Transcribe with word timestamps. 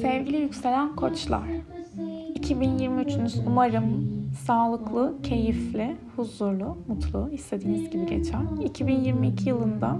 Sevgili 0.00 0.36
yükselen 0.36 0.96
koçlar, 0.96 1.42
2023'ünüz 2.34 3.42
umarım 3.46 4.08
sağlıklı, 4.46 5.14
keyifli, 5.22 5.96
huzurlu, 6.16 6.76
mutlu, 6.88 7.30
istediğiniz 7.32 7.90
gibi 7.90 8.06
geçer. 8.06 8.40
2022 8.64 9.48
yılında 9.48 9.98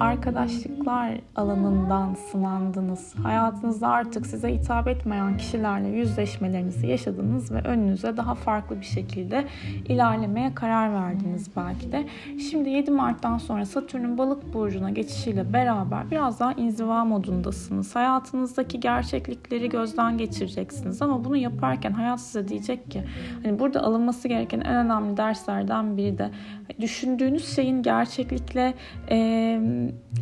arkadaşlıklar 0.00 1.20
alanından 1.36 2.14
sınandınız. 2.14 3.14
Hayatınızda 3.22 3.88
artık 3.88 4.26
size 4.26 4.54
hitap 4.54 4.88
etmeyen 4.88 5.36
kişilerle 5.36 5.88
yüzleşmelerinizi 5.88 6.86
yaşadınız 6.86 7.52
ve 7.52 7.60
önünüze 7.60 8.16
daha 8.16 8.34
farklı 8.34 8.80
bir 8.80 8.86
şekilde 8.86 9.44
ilerlemeye 9.88 10.54
karar 10.54 10.94
verdiniz 10.94 11.50
belki 11.56 11.92
de. 11.92 12.06
Şimdi 12.50 12.70
7 12.70 12.90
Mart'tan 12.90 13.38
sonra 13.38 13.66
Satürn'ün 13.66 14.18
balık 14.18 14.54
burcuna 14.54 14.90
geçişiyle 14.90 15.52
beraber 15.52 16.10
biraz 16.10 16.40
daha 16.40 16.52
inziva 16.52 17.04
modundasınız. 17.04 17.96
Hayatınızdaki 17.96 18.80
gerçeklikleri 18.80 19.68
gözden 19.68 20.18
geçireceksiniz 20.18 21.02
ama 21.02 21.24
bunu 21.24 21.36
yaparken 21.36 21.92
hayat 21.92 22.20
size 22.20 22.48
diyecek 22.48 22.90
ki 22.90 23.04
hani 23.42 23.58
burada 23.58 23.82
alınması 23.82 24.28
gereken 24.28 24.60
en 24.60 24.74
önemli 24.74 25.16
derslerden 25.16 25.96
biri 25.96 26.18
de 26.18 26.30
düşündüğünüz 26.80 27.56
şeyin 27.56 27.82
gerçeklikle 27.82 28.74
e, 29.10 29.60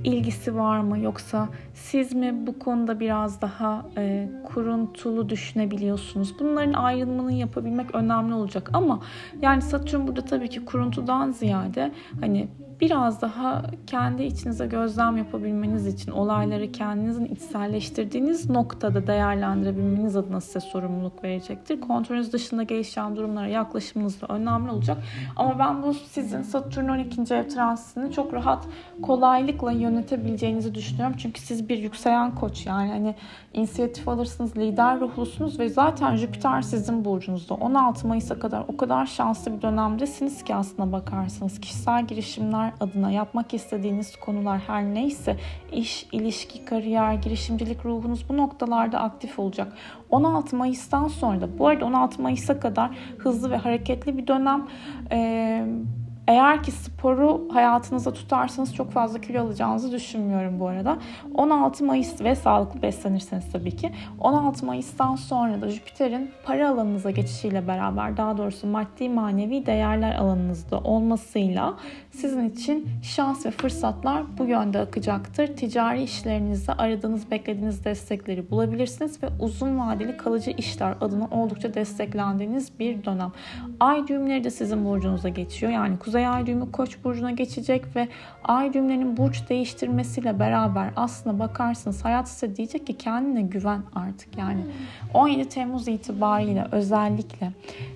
ilgisi 0.04 0.56
var 0.56 0.80
mı 0.80 0.98
yoksa 0.98 1.48
siz 1.74 2.12
mi 2.14 2.46
bu 2.46 2.58
konuda 2.58 3.00
biraz 3.00 3.40
daha 3.40 3.86
e, 3.96 4.28
kuruntulu 4.44 5.28
düşünebiliyorsunuz? 5.28 6.34
Bunların 6.40 6.72
ayrımını 6.72 7.32
yapabilmek 7.32 7.94
önemli 7.94 8.34
olacak 8.34 8.70
ama 8.72 9.00
yani 9.42 9.62
Satürn 9.62 10.06
burada 10.06 10.24
tabii 10.24 10.48
ki 10.48 10.64
kuruntudan 10.64 11.30
ziyade 11.30 11.92
hani 12.20 12.48
biraz 12.84 13.22
daha 13.22 13.62
kendi 13.86 14.22
içinize 14.22 14.66
gözlem 14.66 15.16
yapabilmeniz 15.16 15.86
için 15.86 16.10
olayları 16.10 16.72
kendinizin 16.72 17.24
içselleştirdiğiniz 17.24 18.50
noktada 18.50 19.06
değerlendirebilmeniz 19.06 20.16
adına 20.16 20.40
size 20.40 20.60
sorumluluk 20.60 21.24
verecektir. 21.24 21.80
Kontrolünüz 21.80 22.32
dışında 22.32 22.62
gelişen 22.62 23.16
durumlara 23.16 23.46
yaklaşımınız 23.46 24.20
da 24.20 24.26
önemli 24.26 24.70
olacak. 24.70 24.98
Ama 25.36 25.58
ben 25.58 25.82
bu 25.82 25.94
sizin 25.94 26.42
Satürn 26.42 26.88
12. 26.88 27.34
ev 27.34 27.48
transitini 27.48 28.12
çok 28.12 28.34
rahat 28.34 28.66
kolaylıkla 29.02 29.72
yönetebileceğinizi 29.72 30.74
düşünüyorum. 30.74 31.16
Çünkü 31.18 31.40
siz 31.40 31.68
bir 31.68 31.78
yükselen 31.78 32.34
koç 32.34 32.66
yani 32.66 32.90
hani 32.90 33.14
inisiyatif 33.52 34.08
alırsınız, 34.08 34.56
lider 34.56 35.00
ruhlusunuz 35.00 35.58
ve 35.58 35.68
zaten 35.68 36.16
Jüpiter 36.16 36.62
sizin 36.62 37.04
burcunuzda. 37.04 37.54
16 37.54 38.08
Mayıs'a 38.08 38.38
kadar 38.38 38.64
o 38.68 38.76
kadar 38.76 39.06
şanslı 39.06 39.56
bir 39.56 39.62
dönemdesiniz 39.62 40.44
ki 40.44 40.54
aslına 40.54 40.92
bakarsanız 40.92 41.60
kişisel 41.60 42.06
girişimler 42.06 42.73
adına 42.80 43.10
yapmak 43.10 43.54
istediğiniz 43.54 44.16
konular 44.16 44.58
her 44.58 44.84
neyse 44.84 45.36
iş, 45.72 46.06
ilişki, 46.12 46.64
kariyer, 46.64 47.14
girişimcilik 47.14 47.84
ruhunuz 47.84 48.28
bu 48.28 48.36
noktalarda 48.36 49.00
aktif 49.00 49.38
olacak. 49.38 49.72
16 50.10 50.56
Mayıs'tan 50.56 51.08
sonra 51.08 51.40
da 51.40 51.58
bu 51.58 51.68
arada 51.68 51.84
16 51.84 52.22
Mayıs'a 52.22 52.60
kadar 52.60 52.90
hızlı 53.18 53.50
ve 53.50 53.56
hareketli 53.56 54.18
bir 54.18 54.26
dönem. 54.26 54.66
Ee, 55.12 55.66
eğer 56.28 56.62
ki 56.62 56.70
sporu 56.70 57.48
hayatınızda 57.52 58.12
tutarsanız 58.12 58.74
çok 58.74 58.90
fazla 58.90 59.20
kilo 59.20 59.40
alacağınızı 59.42 59.92
düşünmüyorum 59.92 60.60
bu 60.60 60.68
arada. 60.68 60.98
16 61.34 61.84
Mayıs 61.84 62.20
ve 62.20 62.34
sağlıklı 62.34 62.82
beslenirseniz 62.82 63.52
tabii 63.52 63.76
ki. 63.76 63.92
16 64.20 64.66
Mayıs'tan 64.66 65.16
sonra 65.16 65.60
da 65.60 65.68
Jüpiter'in 65.68 66.30
para 66.44 66.70
alanınıza 66.70 67.10
geçişiyle 67.10 67.68
beraber 67.68 68.16
daha 68.16 68.38
doğrusu 68.38 68.66
maddi 68.66 69.08
manevi 69.08 69.66
değerler 69.66 70.14
alanınızda 70.14 70.80
olmasıyla 70.80 71.74
sizin 72.14 72.50
için 72.50 72.88
şans 73.02 73.46
ve 73.46 73.50
fırsatlar 73.50 74.38
bu 74.38 74.44
yönde 74.44 74.78
akacaktır. 74.78 75.46
Ticari 75.46 76.02
işlerinizde 76.02 76.72
aradığınız, 76.72 77.30
beklediğiniz 77.30 77.84
destekleri 77.84 78.50
bulabilirsiniz 78.50 79.22
ve 79.22 79.26
uzun 79.40 79.78
vadeli 79.78 80.16
kalıcı 80.16 80.50
işler 80.50 80.94
adına 81.00 81.28
oldukça 81.30 81.74
desteklendiğiniz 81.74 82.78
bir 82.78 83.04
dönem. 83.04 83.32
Ay 83.80 84.08
düğümleri 84.08 84.44
de 84.44 84.50
sizin 84.50 84.84
burcunuza 84.84 85.28
geçiyor. 85.28 85.72
Yani 85.72 85.98
Kuzey 85.98 86.26
Ay 86.26 86.46
düğümü 86.46 86.72
Koç 86.72 87.04
burcuna 87.04 87.30
geçecek 87.30 87.96
ve 87.96 88.08
Ay 88.44 88.74
düğümlerinin 88.74 89.16
burç 89.16 89.48
değiştirmesiyle 89.48 90.38
beraber 90.38 90.90
aslında 90.96 91.38
bakarsınız 91.38 92.04
hayat 92.04 92.28
size 92.28 92.56
diyecek 92.56 92.86
ki 92.86 92.98
kendine 92.98 93.42
güven 93.42 93.82
artık. 93.94 94.38
Yani 94.38 94.60
17 95.14 95.48
Temmuz 95.48 95.88
itibariyle 95.88 96.66
özellikle 96.72 97.52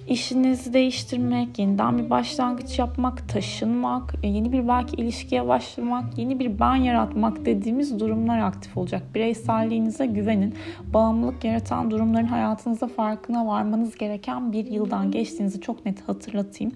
işinizi 0.08 0.72
değiştirmek, 0.72 1.58
yeniden 1.58 1.98
bir 1.98 2.10
başlangıç 2.10 2.78
yapmak, 2.78 3.28
taşınmak, 3.28 4.07
e, 4.22 4.28
yeni 4.28 4.52
bir 4.52 4.68
belki 4.68 4.96
ilişkiye 4.96 5.48
başlamak, 5.48 6.18
yeni 6.18 6.38
bir 6.38 6.58
ben 6.58 6.74
yaratmak 6.74 7.44
dediğimiz 7.44 8.00
durumlar 8.00 8.38
aktif 8.38 8.76
olacak. 8.76 9.02
Bireyselliğinize 9.14 10.06
güvenin. 10.06 10.54
Bağımlılık 10.94 11.44
yaratan 11.44 11.90
durumların 11.90 12.26
hayatınızda 12.26 12.88
farkına 12.88 13.46
varmanız 13.46 13.96
gereken 13.96 14.52
bir 14.52 14.66
yıldan 14.66 15.10
geçtiğinizi 15.10 15.60
çok 15.60 15.86
net 15.86 16.08
hatırlatayım. 16.08 16.72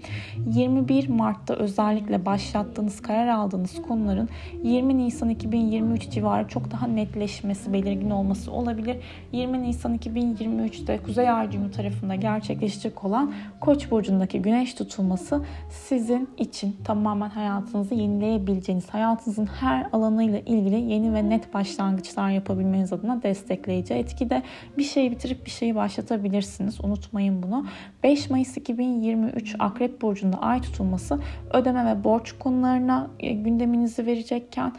21 0.46 1.08
Mart'ta 1.08 1.54
özellikle 1.54 2.26
başlattığınız, 2.26 3.02
karar 3.02 3.28
aldığınız 3.28 3.82
konuların 3.82 4.28
20 4.62 4.98
Nisan 4.98 5.28
2023 5.28 6.10
civarı 6.10 6.48
çok 6.48 6.70
daha 6.70 6.86
netleşmesi, 6.86 7.72
belirgin 7.72 8.10
olması 8.10 8.52
olabilir. 8.52 8.96
20 9.32 9.62
Nisan 9.62 9.96
2023'te 9.96 10.98
Kuzey 10.98 11.30
Ay 11.30 11.52
tarafında 11.72 12.14
gerçekleşecek 12.14 13.04
olan 13.04 13.32
Koç 13.60 13.90
burcundaki 13.90 14.42
güneş 14.42 14.74
tutulması 14.74 15.44
sizin 15.70 16.28
için 16.38 16.76
tamamen 16.84 17.21
hayatınızı 17.28 17.94
yenileyebileceğiniz, 17.94 18.88
hayatınızın 18.88 19.46
her 19.46 19.86
alanıyla 19.92 20.38
ilgili 20.38 20.80
yeni 20.80 21.14
ve 21.14 21.28
net 21.28 21.54
başlangıçlar 21.54 22.30
yapabilmeniz 22.30 22.92
adına 22.92 23.22
destekleyici 23.22 23.94
etkide. 23.94 24.42
Bir 24.78 24.84
şeyi 24.84 25.10
bitirip 25.10 25.46
bir 25.46 25.50
şeyi 25.50 25.74
başlatabilirsiniz. 25.74 26.84
Unutmayın 26.84 27.42
bunu. 27.42 27.66
5 28.02 28.30
Mayıs 28.30 28.56
2023 28.56 29.56
Akrep 29.58 30.02
burcunda 30.02 30.36
ay 30.36 30.60
tutulması 30.60 31.20
ödeme 31.52 31.86
ve 31.86 32.04
borç 32.04 32.32
konularına 32.32 33.10
e, 33.20 33.32
gündeminizi 33.32 34.06
verecekken 34.06 34.72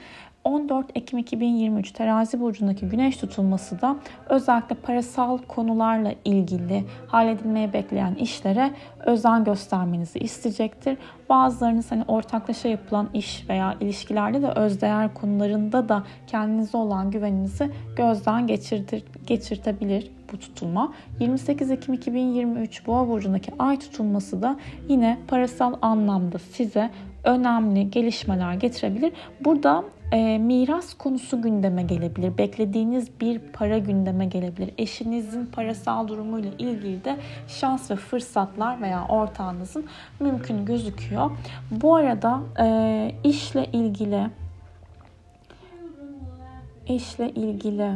14 0.44 0.86
Ekim 0.96 1.20
2023 1.20 1.92
terazi 1.92 2.40
burcundaki 2.40 2.86
güneş 2.86 3.18
tutulması 3.18 3.82
da 3.82 3.96
özellikle 4.30 4.76
parasal 4.76 5.38
konularla 5.38 6.14
ilgili 6.26 6.84
halledilmeye 7.08 7.74
bekleyen 7.74 8.16
işlere 8.16 8.72
özen 9.06 9.44
göstermenizi 9.44 10.20
isteyecektir. 10.20 10.98
Bazılarınız 11.30 11.92
hani 11.92 12.04
ortaklaşa 12.08 12.70
yapılan 12.70 13.10
iş 13.14 13.50
veya 13.50 13.76
ilişkilerde 13.80 14.42
de 14.42 14.48
özdeğer 14.48 15.14
konularında 15.14 15.90
da 15.90 16.04
kendinize 16.28 16.78
olan 16.78 17.12
güveninizi 17.12 17.72
gözden 17.96 18.48
geçirtir, 18.48 19.04
geçirtebilir 19.28 20.12
bu 20.34 20.40
tutulma. 20.40 20.94
28 21.20 21.72
Ekim 21.72 21.94
2023 21.94 22.88
Boğa 22.88 23.08
burcundaki 23.08 23.52
ay 23.60 23.80
tutulması 23.80 24.42
da 24.42 24.60
yine 24.90 25.18
parasal 25.28 25.74
anlamda 25.82 26.40
size 26.40 26.90
önemli 27.24 27.92
gelişmeler 27.92 28.54
getirebilir. 28.54 29.14
Burada 29.46 29.84
e, 30.14 30.38
miras 30.38 30.94
konusu 30.94 31.42
gündeme 31.42 31.84
gelebilir. 31.84 32.38
Beklediğiniz 32.38 33.20
bir 33.22 33.40
para 33.40 33.78
gündeme 33.78 34.26
gelebilir. 34.26 34.74
Eşinizin 34.78 35.46
parasal 35.46 36.08
durumuyla 36.08 36.52
ilgili 36.60 37.04
de 37.06 37.18
şans 37.48 37.92
ve 37.92 37.96
fırsatlar 37.96 38.82
veya 38.82 39.08
ortağınızın 39.08 39.86
mümkün 40.20 40.66
gözüküyor. 40.66 41.32
Bu 41.72 41.96
arada 41.96 42.42
e, 42.60 43.16
işle 43.24 43.66
ilgili 43.66 44.30
işle 46.88 47.30
ilgili 47.30 47.92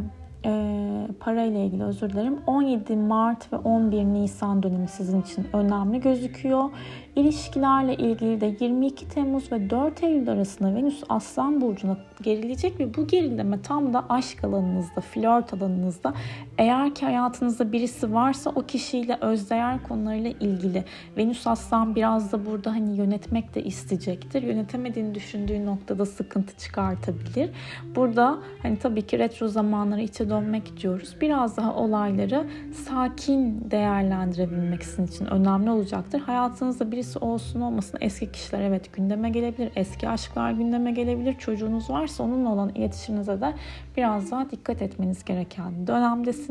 e, 0.46 1.08
parayla 1.20 1.60
ilgili 1.60 1.84
özür 1.84 2.10
dilerim. 2.10 2.40
17 2.48 2.96
Mart 2.96 3.54
ve 3.54 3.58
11 3.58 4.04
Nisan 4.04 4.64
dönemi 4.64 4.88
sizin 4.88 5.22
için 5.22 5.48
önemli 5.54 6.00
gözüküyor. 6.00 6.70
İlişkilerle 7.16 7.96
ilgili 7.96 8.42
de 8.42 8.56
22 8.60 9.10
Temmuz 9.10 9.52
ve 9.52 9.70
4 9.70 10.04
Eylül 10.04 10.30
arasında 10.30 10.76
Venüs 10.76 11.04
Aslan 11.10 11.62
Burcu'na 11.62 11.98
gerilecek 12.22 12.80
ve 12.80 12.94
bu 12.96 13.08
gerileme 13.08 13.62
tam 13.62 13.94
da 13.94 14.06
aşk 14.10 14.44
alanınızda, 14.44 15.02
flört 15.02 15.54
alanınızda 15.54 16.14
eğer 16.58 16.96
ki 16.96 17.06
hayatınızda 17.06 17.72
birisi 17.72 18.14
varsa 18.14 18.52
o 18.56 18.62
kişiyle 18.62 19.18
özdeğer 19.22 19.84
konularıyla 19.84 20.30
ilgili 20.30 20.84
Venüs 21.18 21.48
Aslan 21.48 21.96
biraz 21.96 22.32
da 22.32 22.46
burada 22.46 22.72
hani 22.72 22.98
yönetmek 22.98 23.56
de 23.56 23.64
isteyecektir. 23.64 24.44
Yönetemediğini 24.44 25.16
düşündüğü 25.16 25.66
noktada 25.66 26.06
sıkıntı 26.06 26.58
çıkartabilir. 26.58 27.50
Burada 27.96 28.38
hani 28.62 28.80
tabii 28.80 29.02
ki 29.02 29.20
retro 29.20 29.48
zamanlara 29.48 30.02
içe 30.02 30.30
dönmek 30.30 30.82
diyoruz. 30.82 31.16
Biraz 31.22 31.58
daha 31.58 31.76
olayları 31.76 32.48
sakin 32.86 33.72
değerlendirebilmek 33.72 34.84
sizin 34.84 35.06
için 35.06 35.26
önemli 35.26 35.70
olacaktır. 35.70 36.20
Hayatınızda 36.20 36.92
birisi 36.92 37.20
olsun 37.20 37.62
olmasın 37.62 37.98
eski 38.02 38.32
kişiler 38.32 38.62
evet 38.62 38.94
gündeme 38.94 39.30
gelebilir. 39.30 39.72
Eski 39.76 40.10
aşklar 40.10 40.52
gündeme 40.52 40.92
gelebilir. 40.92 41.34
Çocuğunuz 41.34 41.90
varsa 41.90 42.24
onunla 42.24 42.50
olan 42.50 42.70
iletişiminize 42.70 43.42
de 43.42 43.54
biraz 43.98 44.32
daha 44.32 44.50
dikkat 44.50 44.82
etmeniz 44.82 45.26
gereken 45.26 45.88
dönemdesiniz. 45.88 46.47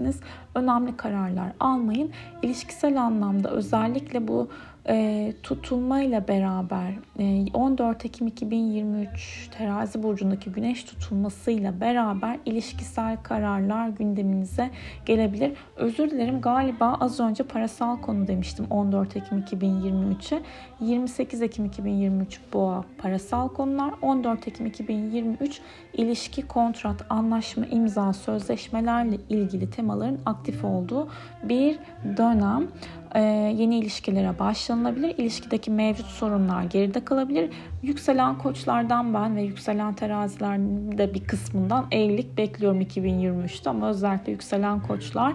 Önemli 0.54 0.96
kararlar 0.96 1.52
almayın. 1.60 2.10
İlişkisel 2.42 3.02
anlamda 3.02 3.50
özellikle 3.50 4.28
bu 4.28 4.48
e, 4.88 5.32
tutulmayla 5.42 6.28
beraber 6.28 6.92
e, 7.18 7.46
14 7.54 8.04
Ekim 8.04 8.26
2023 8.26 9.48
terazi 9.58 10.02
burcundaki 10.02 10.52
güneş 10.52 10.84
tutulmasıyla 10.84 11.80
beraber 11.80 12.38
ilişkisel 12.46 13.16
kararlar 13.22 13.88
gündeminize 13.88 14.70
gelebilir. 15.06 15.52
Özür 15.76 16.10
dilerim 16.10 16.40
galiba 16.40 16.96
az 17.00 17.20
önce 17.20 17.44
parasal 17.44 18.00
konu 18.00 18.26
demiştim 18.26 18.66
14 18.70 19.16
Ekim 19.16 19.38
2023'e. 19.38 20.42
28 20.80 21.42
Ekim 21.42 21.64
2023 21.64 22.40
boğa 22.52 22.84
parasal 22.98 23.48
konular 23.48 23.94
14 24.02 24.48
Ekim 24.48 24.66
2023 24.66 25.60
ilişki, 25.92 26.42
kontrat, 26.42 27.04
anlaşma, 27.10 27.66
imza, 27.66 28.12
sözleşmelerle 28.12 29.16
ilgili 29.28 29.70
temaların 29.70 30.18
aktif 30.26 30.64
olduğu 30.64 31.08
bir 31.42 31.78
dönem. 32.16 32.68
Ee, 33.14 33.20
yeni 33.56 33.78
ilişkilere 33.78 34.38
başlanılabilir. 34.38 35.14
İlişkideki 35.18 35.70
mevcut 35.70 36.06
sorunlar 36.06 36.62
geride 36.62 37.04
kalabilir. 37.04 37.50
Yükselen 37.82 38.38
koçlardan 38.38 39.14
ben 39.14 39.36
ve 39.36 39.42
yükselen 39.42 39.94
terazilerin 39.94 40.98
de 40.98 41.14
bir 41.14 41.24
kısmından 41.24 41.86
evlilik 41.90 42.38
bekliyorum 42.38 42.80
2023'te 42.80 43.70
ama 43.70 43.88
özellikle 43.88 44.32
yükselen 44.32 44.82
koçlar 44.82 45.32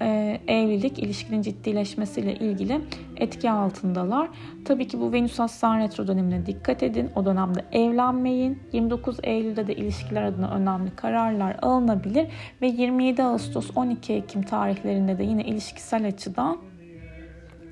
e, 0.00 0.40
evlilik, 0.48 0.98
ilişkinin 0.98 1.42
ciddileşmesiyle 1.42 2.34
ilgili 2.34 2.80
etki 3.16 3.50
altındalar. 3.50 4.28
Tabii 4.64 4.88
ki 4.88 5.00
bu 5.00 5.12
Venüs 5.12 5.40
Aslan 5.40 5.78
Retro 5.78 6.06
dönemine 6.06 6.46
dikkat 6.46 6.82
edin. 6.82 7.10
O 7.16 7.24
dönemde 7.24 7.64
evlenmeyin. 7.72 8.58
29 8.72 9.16
Eylül'de 9.22 9.66
de 9.66 9.74
ilişkiler 9.74 10.22
adına 10.22 10.50
önemli 10.50 10.90
kararlar 10.96 11.56
alınabilir 11.62 12.26
ve 12.62 12.66
27 12.66 13.22
Ağustos 13.22 13.70
12 13.76 14.12
Ekim 14.12 14.42
tarihlerinde 14.42 15.18
de 15.18 15.24
yine 15.24 15.44
ilişkisel 15.44 16.06
açıdan 16.06 16.58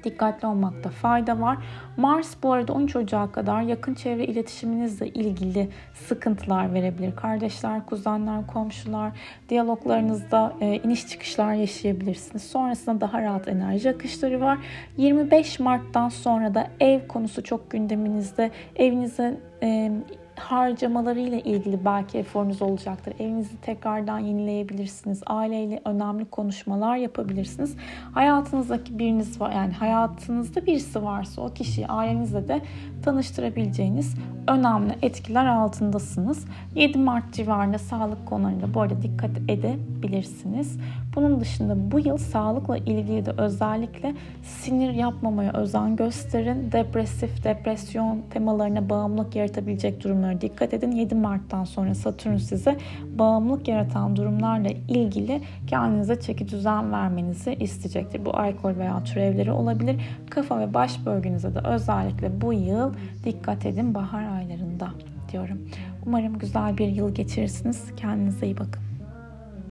dikkatli 0.05 0.49
olmakta 0.49 0.91
fayda 0.91 1.41
var. 1.41 1.59
Mars 1.97 2.35
bu 2.43 2.53
arada 2.53 2.73
13 2.73 2.97
Ocak'a 2.97 3.33
kadar 3.33 3.63
yakın 3.63 3.95
çevre 3.95 4.25
iletişiminizle 4.25 5.09
ilgili 5.09 5.69
sıkıntılar 5.95 6.75
verebilir. 6.75 7.17
Kardeşler, 7.17 7.87
kuzenler, 7.87 8.47
komşular, 8.47 9.13
diyaloglarınızda 9.49 10.53
e, 10.61 10.77
iniş 10.77 11.09
çıkışlar 11.09 11.55
yaşayabilirsiniz. 11.55 12.43
Sonrasında 12.43 13.01
daha 13.01 13.23
rahat 13.23 13.49
enerji 13.49 13.91
akışları 13.91 14.41
var. 14.41 14.59
25 14.97 15.61
Mart'tan 15.61 16.09
sonra 16.09 16.55
da 16.55 16.67
ev 16.81 17.07
konusu 17.09 17.45
çok 17.45 17.71
gündeminizde. 17.71 18.51
Evinize 18.77 19.41
e, 19.63 19.93
harcamalarıyla 20.37 21.39
ilgili 21.39 21.85
belki 21.85 22.19
eforunuz 22.19 22.63
olacaktır. 22.63 23.15
Evinizi 23.19 23.57
tekrardan 23.57 24.19
yenileyebilirsiniz. 24.19 25.23
Aileyle 25.27 25.81
önemli 25.85 26.25
konuşmalar 26.25 26.97
yapabilirsiniz. 26.97 27.77
Hayatınızdaki 28.13 28.99
biriniz 28.99 29.41
var 29.41 29.53
yani 29.53 29.73
hayatınızda 29.73 30.67
birisi 30.67 31.03
varsa 31.03 31.43
o 31.43 31.49
kişiyi 31.49 31.87
ailenizle 31.87 32.49
de 32.49 32.61
tanıştırabileceğiniz 33.05 34.15
önemli 34.49 34.95
etkiler 35.03 35.47
altındasınız. 35.47 36.45
7 36.75 36.99
Mart 36.99 37.33
civarında 37.33 37.79
sağlık 37.79 38.27
konularında 38.27 38.75
bu 38.75 38.81
arada 38.81 39.03
dikkat 39.03 39.31
edebilirsiniz. 39.49 40.79
Bunun 41.15 41.41
dışında 41.41 41.93
bu 41.93 42.01
yıl 42.01 42.19
sağlıkla 42.19 42.77
ilgili 42.77 43.27
de 43.27 43.31
özellikle 43.31 44.15
sinir 44.43 44.93
yapmamaya 44.93 45.53
özen 45.53 45.97
gösterin. 45.97 46.73
Depresif, 46.73 47.45
depresyon 47.45 48.23
temalarına 48.31 48.91
bağımlılık 48.91 49.37
yaratabilecek 49.53 50.05
durumlara 50.05 50.41
dikkat 50.41 50.75
edin. 50.75 50.91
7 50.91 51.15
Mart'tan 51.15 51.65
sonra 51.65 51.95
Satürn 51.95 52.37
size 52.37 52.77
bağımlılık 53.19 53.69
yaratan 53.69 54.17
durumlarla 54.17 54.69
ilgili 54.89 55.41
kendinize 55.67 56.21
çeki 56.21 56.49
düzen 56.49 56.93
vermenizi 56.93 57.55
isteyecektir. 57.55 58.25
Bu 58.25 58.37
alkol 58.37 58.77
veya 58.77 59.05
türevleri 59.05 59.53
olabilir. 59.53 59.97
Kafa 60.31 60.61
ve 60.61 60.75
baş 60.75 61.07
bölgenize 61.07 61.55
de 61.55 61.59
özellikle 61.65 62.41
bu 62.41 62.53
yıl 62.53 62.95
dikkat 63.25 63.67
edin 63.67 63.95
bahar 63.95 64.25
aylarında 64.25 64.89
diyorum. 65.33 65.59
Umarım 66.07 66.39
güzel 66.39 66.79
bir 66.79 66.89
yıl 66.89 67.15
geçirirsiniz. 67.15 67.85
Kendinize 67.97 68.47
iyi 68.47 68.59
bakın. 68.59 68.92